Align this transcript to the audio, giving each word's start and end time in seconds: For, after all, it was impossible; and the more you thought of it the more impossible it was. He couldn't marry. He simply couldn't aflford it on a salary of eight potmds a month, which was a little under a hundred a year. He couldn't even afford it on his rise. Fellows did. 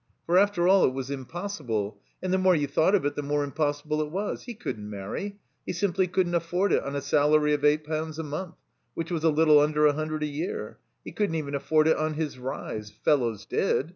For, 0.25 0.35
after 0.39 0.67
all, 0.67 0.83
it 0.85 0.95
was 0.95 1.11
impossible; 1.11 2.01
and 2.23 2.33
the 2.33 2.39
more 2.39 2.55
you 2.55 2.65
thought 2.65 2.95
of 2.95 3.05
it 3.05 3.15
the 3.15 3.21
more 3.21 3.43
impossible 3.43 4.01
it 4.01 4.09
was. 4.09 4.45
He 4.45 4.55
couldn't 4.55 4.89
marry. 4.89 5.37
He 5.63 5.73
simply 5.73 6.07
couldn't 6.07 6.33
aflford 6.33 6.71
it 6.71 6.81
on 6.81 6.95
a 6.95 7.01
salary 7.01 7.53
of 7.53 7.63
eight 7.63 7.85
potmds 7.85 8.17
a 8.17 8.23
month, 8.23 8.55
which 8.95 9.11
was 9.11 9.23
a 9.23 9.29
little 9.29 9.59
under 9.59 9.85
a 9.85 9.93
hundred 9.93 10.23
a 10.23 10.25
year. 10.25 10.79
He 11.05 11.11
couldn't 11.11 11.35
even 11.35 11.53
afford 11.53 11.87
it 11.87 11.97
on 11.97 12.15
his 12.15 12.39
rise. 12.39 12.89
Fellows 12.89 13.45
did. 13.45 13.89